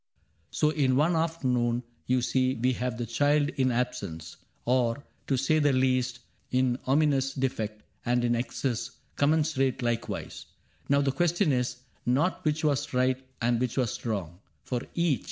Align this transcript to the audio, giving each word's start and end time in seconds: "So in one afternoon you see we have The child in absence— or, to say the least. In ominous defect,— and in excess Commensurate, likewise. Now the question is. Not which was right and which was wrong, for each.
"So 0.49 0.71
in 0.71 0.95
one 0.95 1.15
afternoon 1.15 1.83
you 2.07 2.23
see 2.23 2.55
we 2.55 2.73
have 2.73 2.97
The 2.97 3.05
child 3.05 3.49
in 3.49 3.69
absence— 3.69 4.37
or, 4.65 5.05
to 5.27 5.37
say 5.37 5.59
the 5.59 5.71
least. 5.73 6.21
In 6.49 6.79
ominous 6.87 7.35
defect,— 7.35 7.83
and 8.07 8.25
in 8.25 8.35
excess 8.35 8.89
Commensurate, 9.15 9.83
likewise. 9.83 10.47
Now 10.89 11.01
the 11.01 11.11
question 11.11 11.51
is. 11.51 11.83
Not 12.03 12.43
which 12.45 12.63
was 12.63 12.95
right 12.95 13.23
and 13.43 13.59
which 13.59 13.77
was 13.77 14.03
wrong, 14.03 14.39
for 14.63 14.81
each. 14.95 15.19